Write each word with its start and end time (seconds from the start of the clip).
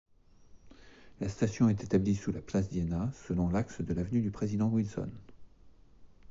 La 1.19 1.29
station 1.29 1.69
est 1.69 1.83
établie 1.83 2.15
sous 2.15 2.31
la 2.31 2.41
place 2.41 2.69
d'Iéna, 2.69 3.11
selon 3.27 3.49
l'axe 3.49 3.81
de 3.83 3.93
l'avenue 3.93 4.21
du 4.23 4.31
Président-Wilson. 4.31 5.11